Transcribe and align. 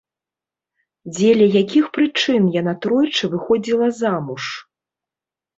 Дзеля 1.17 1.47
якіх 1.63 1.85
прычын 1.97 2.47
яна 2.61 2.73
тройчы 2.87 3.29
выходзіла 3.35 3.91
замуж? 4.01 4.43